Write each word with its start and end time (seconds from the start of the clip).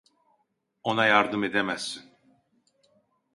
Ona 0.83 1.05
yardım 1.05 1.43
edemezsin. 1.43 2.03